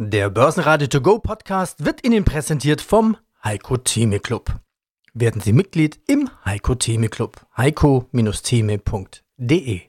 [0.00, 4.54] Der Börsenradio To Go Podcast wird Ihnen präsentiert vom Heiko Theme Club.
[5.12, 7.44] Werden Sie Mitglied im Heiko Theme Club.
[7.56, 9.80] heiko-theme.de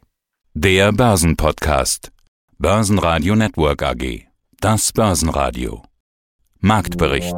[0.56, 2.12] Der Börsenpodcast.
[2.58, 4.26] Börsenradio Network AG.
[4.60, 5.84] Das Börsenradio.
[6.58, 7.36] Marktbericht.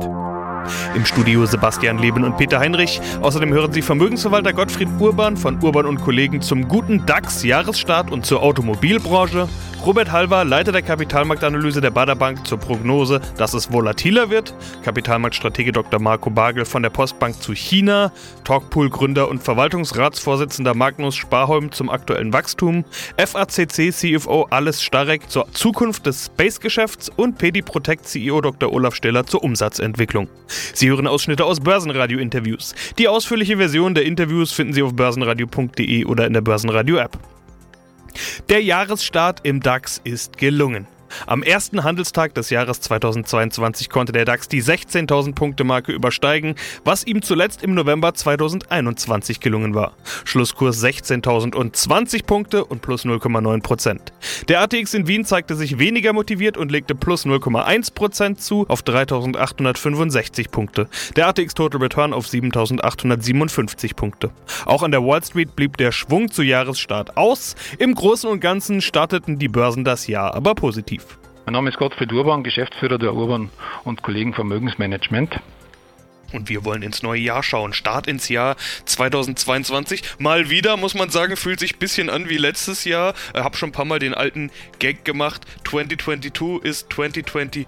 [0.96, 3.02] Im Studio Sebastian Leben und Peter Heinrich.
[3.22, 8.42] Außerdem hören Sie Vermögensverwalter Gottfried Urban von Urban und Kollegen zum guten DAX-Jahresstart und zur
[8.42, 9.50] Automobilbranche.
[9.84, 14.54] Robert Halver, Leiter der Kapitalmarktanalyse der Bader Bank zur Prognose, dass es volatiler wird.
[14.84, 16.00] Kapitalmarktstratege Dr.
[16.00, 18.12] Marco Bagel von der Postbank zu China.
[18.44, 22.86] Talkpool-Gründer und Verwaltungsratsvorsitzender Magnus Sparholm zum aktuellen Wachstum.
[23.18, 28.72] FACC-CFO Alice Starek zur Zukunft des Space-Geschäfts und PD Protect CEO Dr.
[28.72, 30.28] Olaf Stiller zur Umsatzentwicklung.
[30.76, 32.76] Sie hören Ausschnitte aus Börsenradio-Interviews.
[33.00, 37.18] Die ausführliche Version der Interviews finden Sie auf börsenradio.de oder in der Börsenradio-App.
[38.50, 40.88] Der Jahresstart im DAX ist gelungen.
[41.28, 47.06] Am ersten Handelstag des Jahres 2022 konnte der DAX die 16.000 Punkte Marke übersteigen, was
[47.06, 49.94] ihm zuletzt im November 2021 gelungen war.
[50.26, 54.14] Schlusskurs 16.020 Punkte und plus 0,9 Prozent.
[54.48, 58.82] Der ATX in Wien zeigte sich weniger motiviert und legte plus 0,1 Prozent zu auf
[58.82, 60.88] 3.865 Punkte.
[61.16, 64.32] Der ATX Total Return auf 7.857 Punkte.
[64.66, 67.56] Auch an der Wall Street blieb der Schwung zu Jahresstart aus.
[67.78, 71.01] Im Großen und Ganzen starteten die Börsen das Jahr aber positiv.
[71.52, 73.50] Mein Name ist Gottfried Urban, Geschäftsführer der Urban
[73.84, 75.42] und Kollegen Vermögensmanagement.
[76.32, 77.74] Und wir wollen ins neue Jahr schauen.
[77.74, 80.02] Start ins Jahr 2022.
[80.18, 83.16] Mal wieder, muss man sagen, fühlt sich ein bisschen an wie letztes Jahr.
[83.36, 85.42] Ich habe schon ein paar Mal den alten Gag gemacht.
[85.66, 87.68] 2022 ist 2022.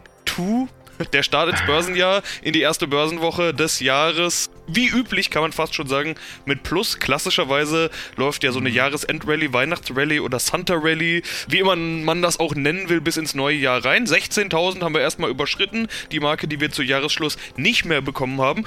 [1.12, 4.52] Der Start ins Börsenjahr, in die erste Börsenwoche des Jahres.
[4.68, 7.00] Wie üblich kann man fast schon sagen, mit Plus.
[7.00, 12.56] Klassischerweise läuft ja so eine Jahresendrallye, Weihnachtsrallye oder Santa Rallye, wie immer man das auch
[12.56, 14.06] nennen will, bis ins neue Jahr rein.
[14.06, 18.64] 16.000 haben wir erstmal überschritten, die Marke, die wir zu Jahresschluss nicht mehr bekommen haben.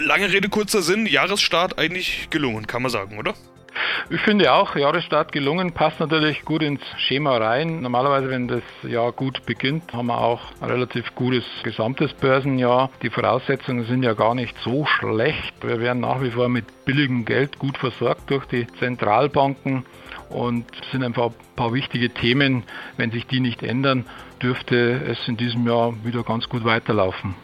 [0.00, 3.34] Lange Rede, kurzer Sinn, Jahresstart eigentlich gelungen, kann man sagen, oder?
[4.10, 7.82] Ich finde auch, Jahresstart gelungen, passt natürlich gut ins Schema rein.
[7.82, 12.90] Normalerweise, wenn das Jahr gut beginnt, haben wir auch ein relativ gutes gesamtes Börsenjahr.
[13.02, 15.54] Die Voraussetzungen sind ja gar nicht so schlecht.
[15.62, 19.84] Wir werden nach wie vor mit billigem Geld gut versorgt durch die Zentralbanken
[20.28, 22.64] und es sind einfach ein paar wichtige Themen.
[22.96, 24.06] Wenn sich die nicht ändern,
[24.42, 27.34] dürfte es in diesem Jahr wieder ganz gut weiterlaufen.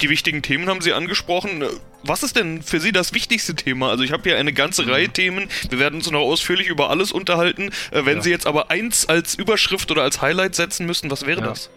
[0.00, 1.62] Die wichtigen Themen haben Sie angesprochen.
[2.06, 3.90] Was ist denn für Sie das wichtigste Thema?
[3.90, 4.90] Also ich habe hier eine ganze mhm.
[4.90, 5.48] Reihe Themen.
[5.70, 7.70] Wir werden uns noch ausführlich über alles unterhalten.
[7.90, 8.22] Äh, wenn ja.
[8.22, 11.46] Sie jetzt aber eins als Überschrift oder als Highlight setzen müssten, was wäre ja.
[11.46, 11.70] das?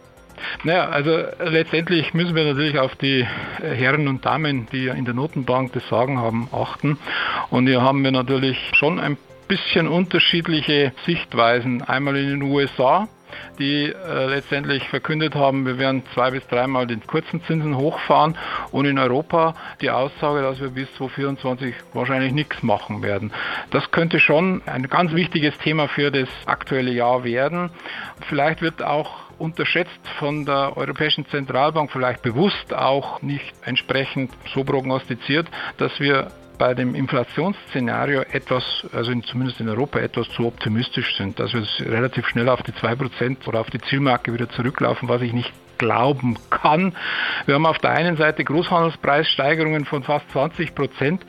[0.63, 3.25] Naja, also letztendlich müssen wir natürlich auf die
[3.59, 6.97] Herren und Damen, die ja in der Notenbank das Sagen haben, achten.
[7.49, 9.17] Und hier haben wir natürlich schon ein
[9.47, 11.81] bisschen unterschiedliche Sichtweisen.
[11.81, 13.07] Einmal in den USA,
[13.59, 18.37] die äh, letztendlich verkündet haben, wir werden zwei bis dreimal den kurzen Zinsen hochfahren
[18.71, 23.31] und in Europa die Aussage, dass wir bis 2024 wahrscheinlich nichts machen werden.
[23.71, 27.69] Das könnte schon ein ganz wichtiges Thema für das aktuelle Jahr werden.
[28.27, 35.47] Vielleicht wird auch unterschätzt von der Europäischen Zentralbank, vielleicht bewusst auch nicht entsprechend so prognostiziert,
[35.77, 41.39] dass wir bei dem Inflationsszenario etwas, also in, zumindest in Europa, etwas zu optimistisch sind,
[41.39, 45.33] dass wir relativ schnell auf die 2% oder auf die Zielmarke wieder zurücklaufen, was ich
[45.33, 46.93] nicht glauben kann.
[47.45, 51.25] Wir haben auf der einen Seite Großhandelspreissteigerungen von fast 20 Prozent.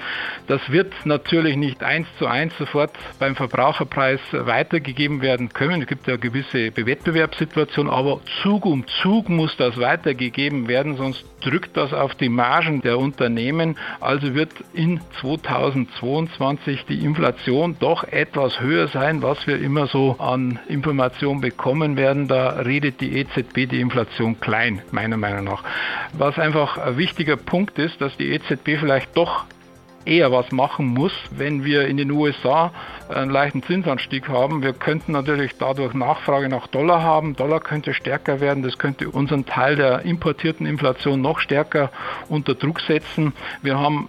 [0.47, 5.83] Das wird natürlich nicht eins zu eins sofort beim Verbraucherpreis weitergegeben werden können.
[5.83, 11.77] Es gibt ja gewisse Wettbewerbssituationen, aber Zug um Zug muss das weitergegeben werden, sonst drückt
[11.77, 13.77] das auf die Margen der Unternehmen.
[14.01, 20.59] Also wird in 2022 die Inflation doch etwas höher sein, was wir immer so an
[20.69, 22.29] Informationen bekommen werden.
[22.29, 25.63] Da redet die EZB die Inflation klein, meiner Meinung nach.
[26.13, 29.45] Was einfach ein wichtiger Punkt ist, dass die EZB vielleicht doch
[30.05, 32.73] eher was machen muss, wenn wir in den USA
[33.09, 34.63] einen leichten Zinsanstieg haben.
[34.63, 37.37] Wir könnten natürlich dadurch Nachfrage nach Dollar haben.
[37.37, 38.63] Dollar könnte stärker werden.
[38.63, 41.91] Das könnte unseren Teil der importierten Inflation noch stärker
[42.29, 43.33] unter Druck setzen.
[43.63, 44.09] Wir haben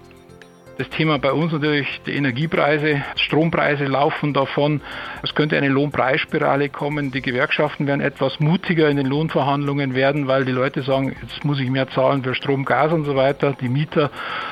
[0.79, 4.79] das Thema bei uns natürlich die Energiepreise, Strompreise laufen davon.
[5.21, 7.11] Es könnte eine Lohnpreisspirale kommen.
[7.11, 11.59] Die Gewerkschaften werden etwas mutiger in den Lohnverhandlungen werden, weil die Leute sagen, jetzt muss
[11.59, 14.09] ich mehr zahlen für Strom, Gas und so weiter, die Mieter.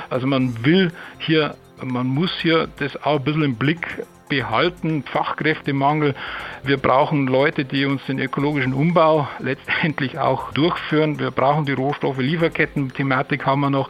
[0.10, 3.88] Also man will hier, man muss hier das auch ein bisschen im Blick
[4.30, 6.16] behalten, Fachkräftemangel.
[6.64, 11.20] Wir brauchen Leute, die uns den ökologischen Umbau letztendlich auch durchführen.
[11.20, 13.90] Wir brauchen die Rohstoffe, Lieferketten-Thematik haben wir noch.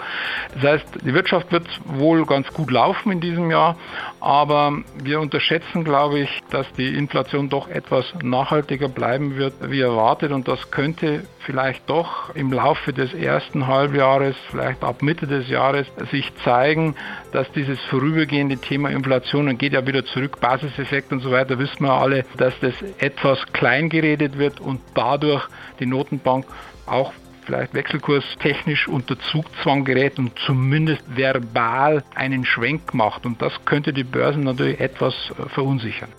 [0.53, 3.77] Das heißt, die Wirtschaft wird wohl ganz gut laufen in diesem Jahr,
[4.19, 10.31] aber wir unterschätzen, glaube ich, dass die Inflation doch etwas nachhaltiger bleiben wird, wie erwartet.
[10.31, 15.87] Und das könnte vielleicht doch im Laufe des ersten Halbjahres, vielleicht ab Mitte des Jahres
[16.11, 16.95] sich zeigen,
[17.31, 21.83] dass dieses vorübergehende Thema Inflation, und geht ja wieder zurück, Basiseffekt und so weiter, wissen
[21.83, 25.47] wir alle, dass das etwas klein geredet wird und dadurch
[25.79, 26.45] die Notenbank
[26.85, 27.13] auch
[27.47, 33.25] vielleicht wechselkurstechnisch unter Zugzwang gerät und zumindest verbal einen Schwenk macht.
[33.25, 36.09] Und das könnte die Börsen natürlich etwas äh, verunsichern.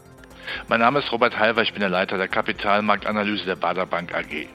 [0.69, 4.49] Mein Name ist Robert Halver, ich bin der Leiter der Kapitalmarktanalyse der Bader Bank AG.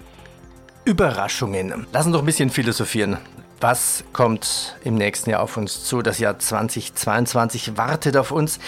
[0.86, 1.86] Überraschungen.
[1.94, 3.18] Lass uns doch ein bisschen philosophieren.
[3.64, 6.02] Was kommt im nächsten Jahr auf uns zu?
[6.02, 8.60] Das Jahr 2022 wartet auf uns.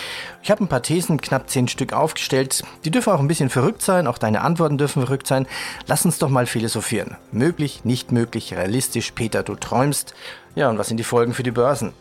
[0.42, 2.63] Ich habe ein paar Thesen, knapp zehn Stück aufgestellt.
[2.86, 5.47] Die dürfen auch ein bisschen verrückt sein, auch deine Antworten dürfen verrückt sein.
[5.86, 7.18] Lass uns doch mal philosophieren.
[7.33, 9.12] Möglich, nicht möglich, realistisch.
[9.12, 10.13] Peter, du träumst.
[10.56, 11.91] Ja, und was sind die Folgen für die Börsen?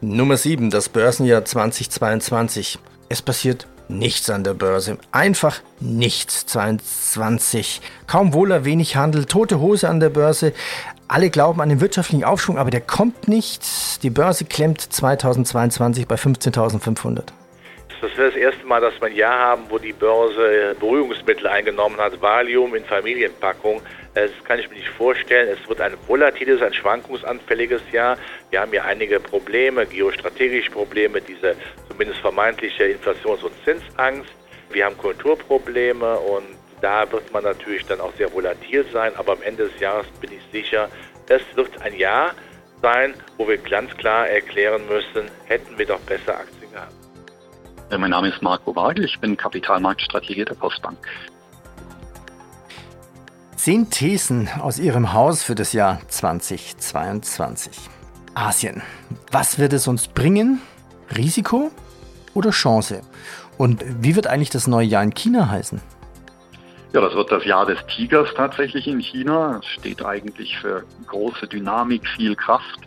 [0.00, 2.80] Nummer 7, das Börsenjahr 2022.
[3.08, 4.98] Es passiert nichts an der Börse.
[5.12, 6.46] Einfach nichts.
[6.46, 7.80] 22.
[8.08, 10.52] Kaum Wohler, wenig Handel, tote Hose an der Börse.
[11.12, 14.02] Alle glauben an den wirtschaftlichen Aufschwung, aber der kommt nicht.
[14.02, 17.24] Die Börse klemmt 2022 bei 15.500.
[18.00, 21.98] Das wäre das erste Mal, dass wir ein Jahr haben, wo die Börse Beruhigungsmittel eingenommen
[21.98, 23.82] hat, Valium in Familienpackung.
[24.14, 25.50] Das kann ich mir nicht vorstellen.
[25.50, 28.16] Es wird ein volatiles, ein schwankungsanfälliges Jahr.
[28.48, 31.56] Wir haben hier einige Probleme, geostrategische Probleme, diese
[31.90, 34.30] zumindest vermeintliche Inflations- und Zinsangst.
[34.70, 39.12] Wir haben Kulturprobleme und da wird man natürlich dann auch sehr volatil sein.
[39.16, 40.88] Aber am Ende des Jahres bin ich sicher,
[41.28, 42.32] es wird ein Jahr
[42.82, 46.92] sein, wo wir ganz klar erklären müssen, hätten wir doch besser Aktien gehabt.
[47.96, 50.98] Mein Name ist Marco Wagel, ich bin Kapitalmarktstratege der Postbank.
[53.56, 57.70] Zehn Thesen aus Ihrem Haus für das Jahr 2022.
[58.34, 58.82] Asien.
[59.30, 60.60] Was wird es uns bringen?
[61.14, 61.70] Risiko
[62.34, 63.02] oder Chance?
[63.58, 65.80] Und wie wird eigentlich das neue Jahr in China heißen?
[66.92, 69.60] Ja, das wird das Jahr des Tigers tatsächlich in China.
[69.60, 72.80] Es steht eigentlich für große Dynamik, viel Kraft.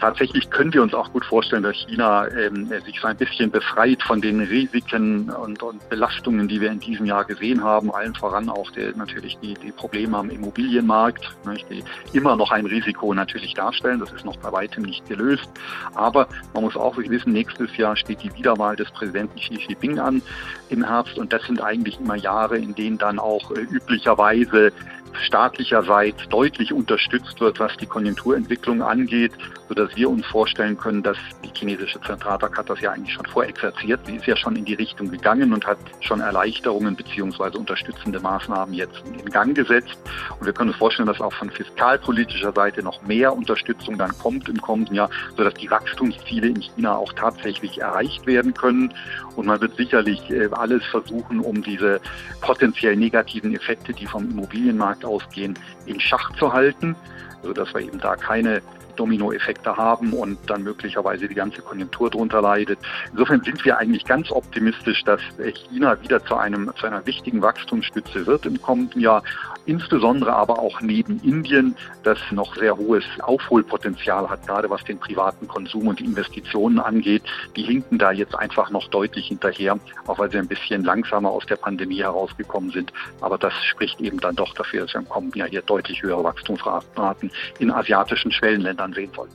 [0.00, 4.02] Tatsächlich können wir uns auch gut vorstellen, dass China ähm, sich so ein bisschen befreit
[4.02, 7.92] von den Risiken und, und, Belastungen, die wir in diesem Jahr gesehen haben.
[7.92, 12.64] Allen voran auch die, natürlich die, die, Probleme am Immobilienmarkt, nicht, die immer noch ein
[12.64, 14.00] Risiko natürlich darstellen.
[14.00, 15.50] Das ist noch bei weitem nicht gelöst.
[15.94, 20.22] Aber man muss auch wissen, nächstes Jahr steht die Wiederwahl des Präsidenten Xi Jinping an
[20.70, 21.18] im Herbst.
[21.18, 24.72] Und das sind eigentlich immer Jahre, in denen dann auch äh, üblicherweise
[25.20, 29.32] staatlicherseits deutlich unterstützt wird, was die Konjunkturentwicklung angeht,
[29.68, 34.00] sodass wir uns vorstellen können, dass die chinesische Zentralbank hat das ja eigentlich schon vorexerziert.
[34.06, 37.56] Sie ist ja schon in die Richtung gegangen und hat schon Erleichterungen bzw.
[37.56, 39.96] unterstützende Maßnahmen jetzt in Gang gesetzt.
[40.38, 44.48] Und wir können uns vorstellen, dass auch von fiskalpolitischer Seite noch mehr Unterstützung dann kommt
[44.48, 48.92] im kommenden Jahr, sodass die Wachstumsziele in China auch tatsächlich erreicht werden können.
[49.36, 52.00] Und man wird sicherlich äh, alles versuchen, um diese
[52.40, 56.94] potenziell negativen Effekte, die vom Immobilienmarkt ausgehen, in Schach zu halten,
[57.42, 58.62] sodass wir eben da keine
[58.96, 62.78] Dominoeffekte haben und dann möglicherweise die ganze Konjunktur darunter leidet.
[63.12, 65.20] Insofern sind wir eigentlich ganz optimistisch, dass
[65.54, 69.22] China wieder zu, einem, zu einer wichtigen Wachstumsstütze wird im kommenden Jahr.
[69.70, 75.46] Insbesondere aber auch neben Indien, das noch sehr hohes Aufholpotenzial hat, gerade was den privaten
[75.46, 77.22] Konsum und die Investitionen angeht.
[77.54, 79.78] Die hinken da jetzt einfach noch deutlich hinterher,
[80.08, 82.92] auch weil sie ein bisschen langsamer aus der Pandemie herausgekommen sind.
[83.20, 86.24] Aber das spricht eben dann doch dafür, dass wir im kommenden Jahr hier deutlich höhere
[86.24, 89.30] Wachstumsraten in asiatischen Schwellenländern ansehen wollen.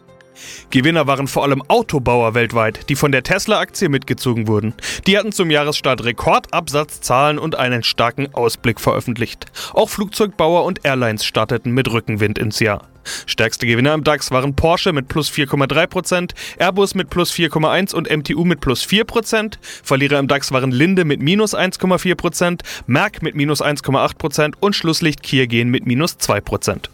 [0.69, 4.73] Gewinner waren vor allem Autobauer weltweit, die von der Tesla-Aktie mitgezogen wurden.
[5.07, 9.45] Die hatten zum Jahresstart Rekordabsatzzahlen und einen starken Ausblick veröffentlicht.
[9.73, 12.87] Auch Flugzeugbauer und Airlines starteten mit Rückenwind ins Jahr.
[13.25, 18.43] Stärkste Gewinner im DAX waren Porsche mit plus 4,3%, Airbus mit plus 4,1% und MTU
[18.43, 19.57] mit plus 4%.
[19.83, 25.69] Verlierer im DAX waren Linde mit minus 1,4%, Merck mit minus 1,8% und Schlusslicht Kiergen
[25.69, 26.89] mit minus 2%.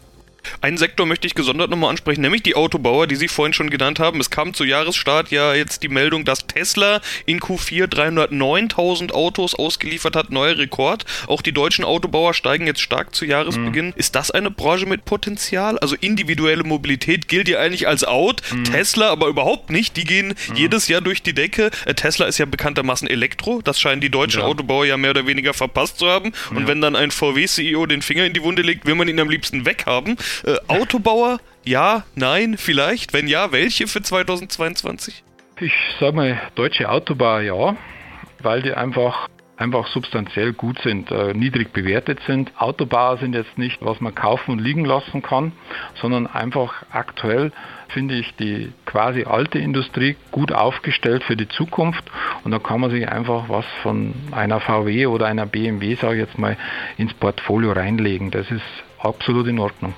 [0.60, 3.98] Einen Sektor möchte ich gesondert nochmal ansprechen, nämlich die Autobauer, die Sie vorhin schon genannt
[3.98, 4.20] haben.
[4.20, 10.16] Es kam zu Jahresstart ja jetzt die Meldung, dass Tesla in Q4 309.000 Autos ausgeliefert
[10.16, 11.04] hat, neuer Rekord.
[11.26, 13.86] Auch die deutschen Autobauer steigen jetzt stark zu Jahresbeginn.
[13.86, 13.94] Mhm.
[13.96, 15.78] Ist das eine Branche mit Potenzial?
[15.78, 18.64] Also individuelle Mobilität gilt ja eigentlich als out, mhm.
[18.64, 19.96] Tesla aber überhaupt nicht.
[19.96, 20.56] Die gehen mhm.
[20.56, 21.70] jedes Jahr durch die Decke.
[21.86, 23.62] Äh, Tesla ist ja bekanntermaßen Elektro.
[23.62, 24.46] Das scheinen die deutschen ja.
[24.46, 26.32] Autobauer ja mehr oder weniger verpasst zu haben.
[26.50, 26.66] Und ja.
[26.68, 29.64] wenn dann ein VW-CEO den Finger in die Wunde legt, will man ihn am liebsten
[29.64, 30.16] weghaben.
[30.44, 31.38] Äh, Autobauer?
[31.64, 33.12] Ja, nein, vielleicht?
[33.12, 35.22] Wenn ja, welche für 2022?
[35.60, 37.76] Ich sage mal, deutsche Autobauer ja,
[38.42, 39.28] weil die einfach
[39.62, 42.50] einfach substanziell gut sind, äh, niedrig bewertet sind.
[42.58, 45.52] Autobauer sind jetzt nicht, was man kaufen und liegen lassen kann,
[45.94, 47.52] sondern einfach aktuell
[47.88, 52.02] finde ich die quasi alte Industrie gut aufgestellt für die Zukunft
[52.42, 56.26] und da kann man sich einfach was von einer VW oder einer BMW, sage ich
[56.26, 56.56] jetzt mal,
[56.96, 58.30] ins Portfolio reinlegen.
[58.30, 58.62] Das ist
[58.98, 59.94] absolut in Ordnung.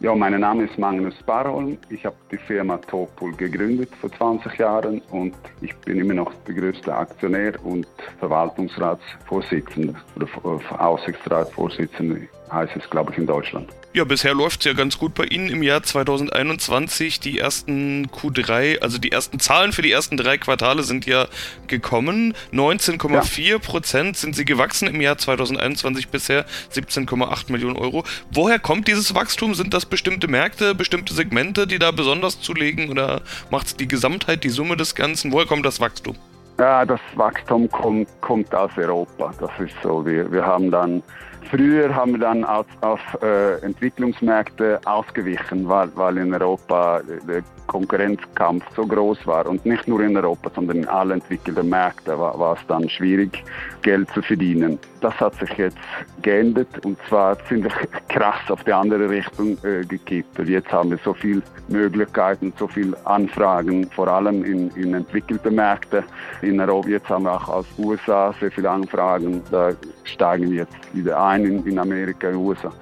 [0.00, 1.78] Ja, mein Name ist Magnus Barholm.
[1.88, 6.54] Ich habe die Firma Topol gegründet vor 20 Jahren und ich bin immer noch der
[6.54, 7.86] größte Aktionär und
[8.18, 12.18] Verwaltungsratsvorsitzender oder Aufsichtsratsvorsitzender
[12.52, 13.70] heißt es, glaube ich, in Deutschland.
[13.96, 17.18] Ja, bisher läuft es ja ganz gut bei Ihnen im Jahr 2021.
[17.18, 21.28] Die ersten Q3, also die ersten Zahlen für die ersten drei Quartale sind ja
[21.66, 22.34] gekommen.
[22.52, 24.20] 19,4 Prozent ja.
[24.20, 28.04] sind sie gewachsen im Jahr 2021 bisher, 17,8 Millionen Euro.
[28.30, 29.54] Woher kommt dieses Wachstum?
[29.54, 34.44] Sind das bestimmte Märkte, bestimmte Segmente, die da besonders zulegen oder macht es die Gesamtheit,
[34.44, 35.32] die Summe des Ganzen?
[35.32, 36.16] Woher kommt das Wachstum?
[36.58, 39.32] Ja, das Wachstum kommt, kommt aus Europa.
[39.40, 40.04] Das ist so.
[40.04, 41.02] Wir, wir haben dann
[41.50, 48.64] Früher haben wir dann auf, auf äh, Entwicklungsmärkte ausgewichen, weil, weil in Europa der Konkurrenzkampf
[48.74, 52.54] so groß war und nicht nur in Europa, sondern in allen entwickelten Märkten war, war
[52.54, 53.44] es dann schwierig,
[53.82, 54.78] Geld zu verdienen.
[55.00, 55.78] Das hat sich jetzt
[56.22, 57.72] geändert und zwar ziemlich
[58.08, 60.38] krass auf die andere Richtung äh, gekippt.
[60.46, 66.02] Jetzt haben wir so viele Möglichkeiten, so viele Anfragen, vor allem in, in entwickelten Märkten
[66.42, 66.88] in Europa.
[66.88, 69.42] Jetzt haben wir auch aus USA sehr viele Anfragen.
[69.50, 69.72] Da
[70.04, 72.72] steigen jetzt wieder ein in, in Amerika, in USA.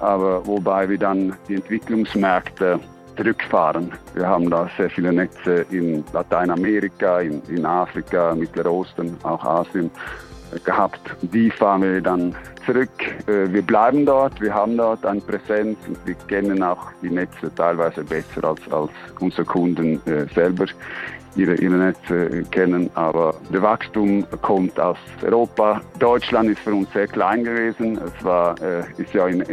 [0.00, 2.80] Aber wobei wir dann die Entwicklungsmärkte
[3.16, 3.92] zurückfahren.
[4.14, 9.90] Wir haben da sehr viele Netze in Lateinamerika, in, in Afrika, Mittelosten, auch Asien
[10.64, 11.00] gehabt.
[11.22, 12.34] Die fahren wir dann
[12.66, 12.90] zurück.
[13.26, 17.54] Äh, wir bleiben dort, wir haben dort eine Präsenz und wir kennen auch die Netze
[17.54, 20.66] teilweise besser als, als unsere Kunden äh, selber
[21.36, 22.90] ihre, ihre Netze kennen.
[22.94, 25.80] Aber der Wachstum kommt aus Europa.
[25.98, 27.98] Deutschland ist für uns sehr klein gewesen.
[27.98, 29.44] Es war, äh, ist ja in,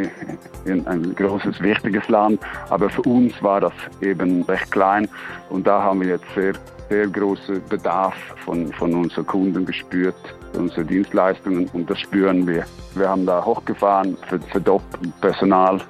[0.66, 2.40] in ein großes, wichtiges Land.
[2.70, 5.08] Aber für uns war das eben recht klein.
[5.50, 6.54] Und da haben wir jetzt sehr,
[6.90, 10.16] sehr großen Bedarf von, von unseren Kunden gespürt,
[10.56, 11.70] unsere Dienstleistungen.
[11.74, 12.66] Und das spüren wir.
[12.96, 14.18] Wir haben da hochgefahren,
[14.52, 15.82] verdoppelt Personal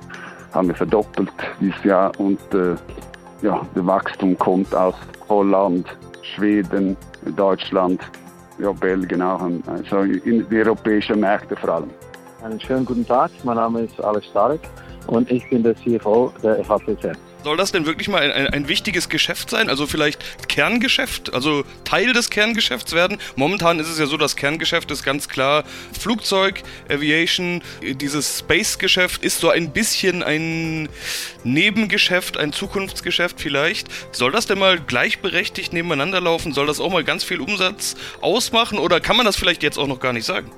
[0.54, 2.76] haben wir verdoppelt dieses Jahr und äh,
[3.42, 4.96] ja, der Wachstum kommt aus
[5.30, 5.86] Holland,
[6.22, 6.98] Schweden,
[7.36, 8.02] Deutschland,
[8.58, 11.90] ja, Belgien auch, also in die europäischen Märkte vor allem.
[12.44, 14.62] Einen schönen guten Tag, mein Name ist Alex Starek
[15.08, 17.27] und ich bin der CFO der FACZ.
[17.44, 19.70] Soll das denn wirklich mal ein, ein, wichtiges Geschäft sein?
[19.70, 23.20] Also vielleicht Kerngeschäft, also Teil des Kerngeschäfts werden?
[23.36, 25.64] Momentan ist es ja so, das Kerngeschäft ist ganz klar
[25.98, 27.62] Flugzeug, Aviation.
[27.82, 30.90] Dieses Space-Geschäft ist so ein bisschen ein
[31.44, 33.88] Nebengeschäft, ein Zukunftsgeschäft vielleicht.
[34.12, 36.54] Soll das denn mal gleichberechtigt nebeneinander laufen?
[36.54, 38.80] Soll das auch mal ganz viel Umsatz ausmachen?
[38.80, 40.52] Oder kann man das vielleicht jetzt auch noch gar nicht sagen?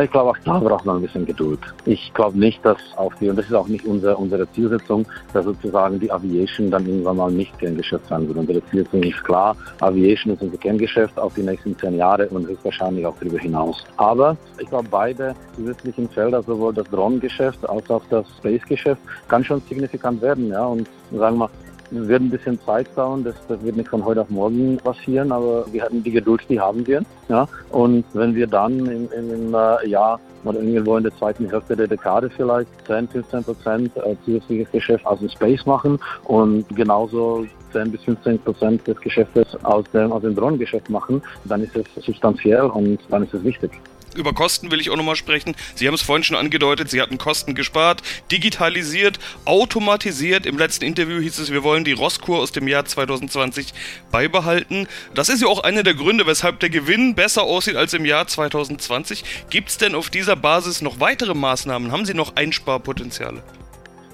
[0.00, 1.60] Ich glaube, auch da braucht man ein bisschen Geduld.
[1.84, 5.44] Ich glaube nicht, dass auf die, und das ist auch nicht unsere, unsere Zielsetzung, dass
[5.44, 8.38] sozusagen die Aviation dann irgendwann mal nicht Kerngeschäft sein wird.
[8.38, 13.04] Unsere Zielsetzung ist klar, Aviation ist unser Kerngeschäft auf die nächsten zehn Jahre und höchstwahrscheinlich
[13.04, 13.84] auch darüber hinaus.
[13.98, 19.60] Aber ich glaube, beide zusätzlichen Felder, sowohl das Drohnengeschäft als auch das Space-Geschäft, kann schon
[19.68, 20.48] signifikant werden.
[20.48, 20.64] Ja?
[20.64, 21.50] Und sagen wir,
[21.92, 25.64] wird ein bisschen Zeit dauern, das, das wird nicht von heute auf morgen passieren, aber
[25.72, 27.02] wir hatten die Geduld, die haben wir.
[27.28, 27.46] Ja?
[27.70, 31.86] Und wenn wir dann im, im äh, Jahr oder irgendwo in der zweiten Hälfte der
[31.86, 37.92] Dekade vielleicht 10, 15 Prozent äh, zusätzliches Geschäft aus dem Space machen und genauso 10
[37.92, 42.62] bis 15 Prozent des Geschäftes aus dem, aus dem Drohnengeschäft machen, dann ist es substanziell
[42.62, 43.70] und dann ist es wichtig
[44.14, 45.54] über Kosten will ich auch nochmal sprechen.
[45.74, 50.46] Sie haben es vorhin schon angedeutet, Sie hatten Kosten gespart, digitalisiert, automatisiert.
[50.46, 53.74] Im letzten Interview hieß es, wir wollen die Rosskur aus dem Jahr 2020
[54.10, 54.86] beibehalten.
[55.14, 58.26] Das ist ja auch einer der Gründe, weshalb der Gewinn besser aussieht als im Jahr
[58.26, 59.24] 2020.
[59.50, 61.92] Gibt es denn auf dieser Basis noch weitere Maßnahmen?
[61.92, 63.42] Haben Sie noch Einsparpotenziale?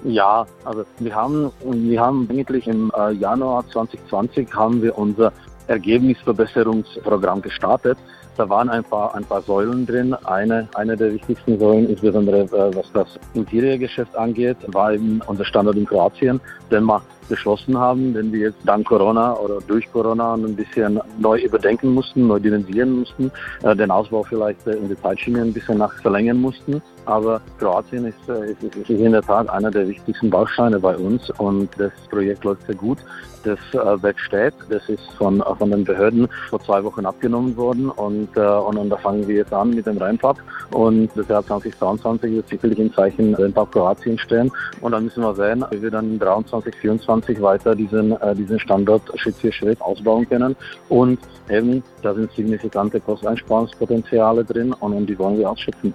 [0.03, 5.33] Ja, also wir haben, wir haben eigentlich im äh, Januar 2020 haben wir unser
[5.67, 7.97] Ergebnisverbesserungsprogramm gestartet.
[8.39, 10.13] Da waren ein paar, ein paar Säulen drin.
[10.23, 15.75] Eine, eine der wichtigsten Säulen, insbesondere äh, was das Interiorgeschäft angeht, war eben unser Standort
[15.75, 16.39] in Kroatien,
[16.71, 21.39] den wir beschlossen haben, den wir jetzt dank Corona oder durch Corona ein bisschen neu
[21.39, 23.31] überdenken mussten, neu dimensionieren mussten,
[23.63, 26.81] äh, den Ausbau vielleicht äh, in der Zeitschiene ein bisschen nach verlängern mussten.
[27.05, 31.69] Aber Kroatien ist, ist, ist in der Tat einer der wichtigsten Bausteine bei uns und
[31.77, 32.99] das Projekt läuft sehr gut.
[33.43, 37.89] Das äh, Bett steht, das ist von, von den Behörden vor zwei Wochen abgenommen worden
[37.89, 40.37] und und, äh, und, da fangen wir jetzt an mit dem Rennpub.
[40.71, 44.51] Und das Jahr 2022 wird sicherlich in Zeichen Rennpub Kroatien stehen.
[44.81, 48.35] Und dann müssen wir sehen, wie wir dann in 23, 24 2022 weiter diesen, äh,
[48.35, 50.55] diesen Standort Schritt für Schritt ausbauen können.
[50.89, 55.93] Und eben, da sind signifikante Kosteneinsparungspotenziale drin und, und die wollen wir ausschöpfen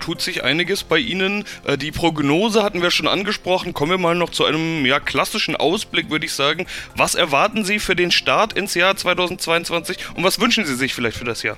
[0.00, 1.44] tut sich einiges bei Ihnen.
[1.64, 3.74] Äh, die Prognose hatten wir schon angesprochen.
[3.74, 6.66] Kommen wir mal noch zu einem ja, klassischen Ausblick, würde ich sagen.
[6.96, 11.16] Was erwarten Sie für den Start ins Jahr 2022 und was wünschen Sie sich vielleicht
[11.16, 11.56] für das Jahr?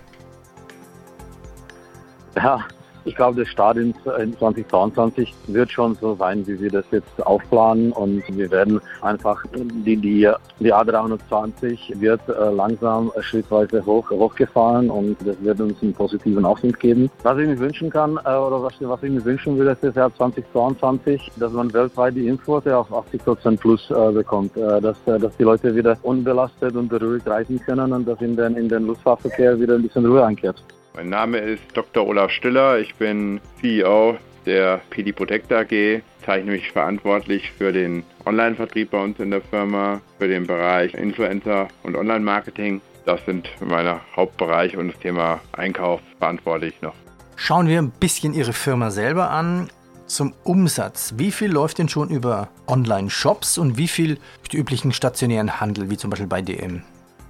[2.36, 2.66] Ja,
[3.06, 3.94] ich glaube, der Start in
[4.38, 7.92] 2022 wird schon so sein, wie wir das jetzt aufplanen.
[7.92, 15.16] Und wir werden einfach die, die, die A320 wird äh, langsam schrittweise hoch, hochgefahren und
[15.24, 17.08] das wird uns einen positiven Aufwind geben.
[17.22, 19.94] Was ich mir wünschen kann, äh, oder was, was ich mir wünschen würde, ist das
[19.94, 25.36] Jahr 2022, dass man weltweit die Importe auf 80 Prozent plus äh, bekommt, dass, dass
[25.36, 29.58] die Leute wieder unbelastet und beruhigt reisen können und dass in den, in den Luftfahrtverkehr
[29.60, 30.62] wieder ein bisschen Ruhe einkehrt.
[30.96, 32.06] Mein Name ist Dr.
[32.06, 32.78] Olaf Stiller.
[32.78, 39.20] Ich bin CEO der PD Protect AG, zeichne mich verantwortlich für den Online-Vertrieb bei uns
[39.20, 42.80] in der Firma, für den Bereich Influencer und Online-Marketing.
[43.04, 46.94] Das sind meine Hauptbereiche und das Thema Einkauf verantwortlich noch.
[47.36, 49.68] Schauen wir ein bisschen Ihre Firma selber an.
[50.06, 51.12] Zum Umsatz.
[51.18, 55.90] Wie viel läuft denn schon über Online-Shops und wie viel durch den üblichen stationären Handel,
[55.90, 56.82] wie zum Beispiel bei DM?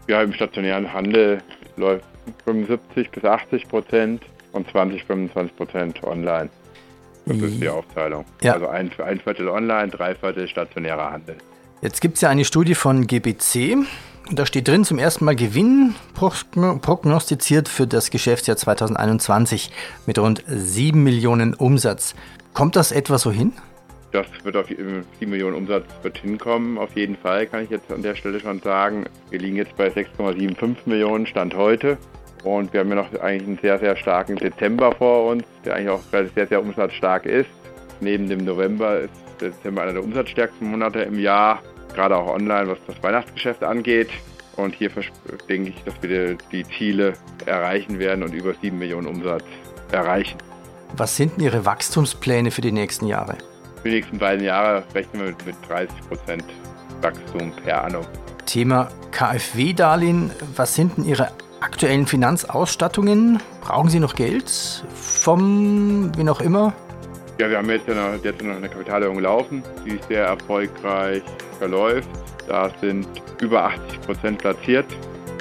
[0.07, 1.43] Ja, im stationären Handel
[1.77, 2.05] läuft
[2.45, 6.51] 75 bis 80 Prozent und 20, 25 Prozent online.
[7.27, 8.25] Das ist die Aufteilung.
[8.41, 8.55] Ja.
[8.55, 11.37] Also ein, ein Viertel online, drei Viertel stationärer Handel.
[11.83, 13.79] Jetzt gibt es ja eine Studie von GBC.
[14.31, 19.71] Da steht drin zum ersten Mal Gewinn prognostiziert für das Geschäftsjahr 2021
[20.07, 22.15] mit rund 7 Millionen Umsatz.
[22.53, 23.53] Kommt das etwa so hin?
[24.13, 28.03] Das wird auf 7 Millionen Umsatz wird hinkommen, auf jeden Fall, kann ich jetzt an
[28.03, 29.05] der Stelle schon sagen.
[29.31, 31.99] Wir liegen jetzt bei 6,75 Millionen Stand heute.
[32.45, 35.91] Und wir haben ja noch eigentlich einen sehr, sehr starken Dezember vor uns, der eigentlich
[35.91, 36.01] auch
[36.35, 37.51] sehr, sehr umsatzstark ist.
[38.01, 41.63] Neben dem November ist der Dezember einer der umsatzstärksten Monate im Jahr,
[41.95, 44.11] gerade auch online, was das Weihnachtsgeschäft angeht.
[44.57, 44.91] Und hier
[45.49, 47.15] denke ich, dass wir die Ziele
[47.45, 49.45] erreichen werden und über 7 Millionen Umsatz
[49.93, 50.39] erreichen.
[50.97, 53.37] Was sind denn Ihre Wachstumspläne für die nächsten Jahre?
[53.83, 56.45] Für die nächsten beiden Jahre rechnen wir mit 30 Prozent
[57.03, 58.07] Wachstum per annum.
[58.47, 60.31] Thema KfW-Darlehen.
[60.55, 61.29] Was sind denn Ihre
[61.67, 63.41] aktuellen Finanzausstattungen?
[63.61, 64.49] Brauchen Sie noch Geld
[64.95, 66.73] vom, wie noch immer?
[67.39, 71.23] Ja, wir haben jetzt noch, jetzt noch eine Kapitalerhöhung laufen, die sehr erfolgreich
[71.59, 72.09] verläuft.
[72.47, 73.09] Da sind
[73.41, 74.87] über 80 Prozent platziert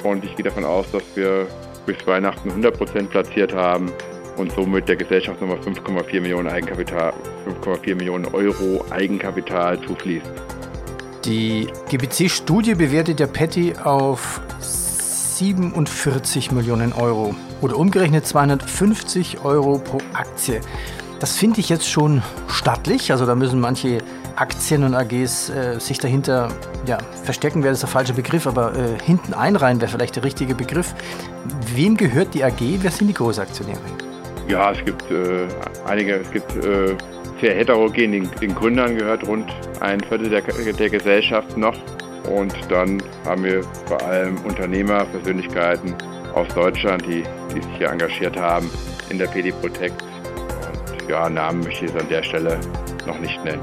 [0.02, 1.46] und ich gehe davon aus, dass wir
[1.86, 3.92] bis Weihnachten 100 Prozent platziert haben
[4.36, 7.14] und somit der Gesellschaft nochmal 5,4 Millionen Eigenkapital,
[7.62, 10.26] 5,4 Millionen Euro Eigenkapital zufließt.
[11.24, 14.40] Die GBC-Studie bewertet der Petty auf
[15.36, 20.62] 47 Millionen Euro oder umgerechnet 250 Euro pro Aktie.
[21.20, 23.12] Das finde ich jetzt schon stattlich.
[23.12, 23.98] Also da müssen manche
[24.36, 26.48] Aktien und AGs äh, sich dahinter
[26.86, 30.54] ja, verstecken, wäre das der falsche Begriff, aber äh, hinten einreihen wäre vielleicht der richtige
[30.54, 30.94] Begriff.
[31.74, 32.60] Wem gehört die AG?
[32.60, 33.78] Wer sind die Großaktionäre?
[34.48, 35.46] Ja, es gibt äh,
[35.86, 36.96] einige, es gibt äh,
[37.40, 41.76] sehr heterogen, den, den, Gründern gehört rund ein Viertel der, der Gesellschaft noch.
[42.28, 45.94] Und dann haben wir vor allem Unternehmer, Persönlichkeiten
[46.34, 47.22] aus Deutschland, die,
[47.54, 48.70] die sich hier engagiert haben
[49.10, 50.02] in der PD Protect.
[50.02, 52.60] Und ja, Namen möchte ich jetzt an der Stelle
[53.06, 53.60] noch nicht nennen.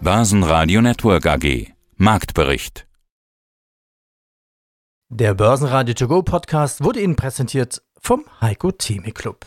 [0.00, 2.88] Börsenradio Network AG Marktbericht
[5.08, 9.46] Der Börsenradio To Go Podcast wurde Ihnen präsentiert vom Heiko Theme Club.